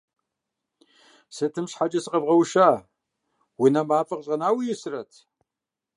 Сытым 1.35 1.65
щхьэкӀэ 1.71 1.99
сыкъэвгъэуша? 2.03 2.69
Унэм 3.63 3.85
мафӀэ 3.89 4.15
къыщӀэнауэ 4.17 4.63
исрэт?! 4.73 5.11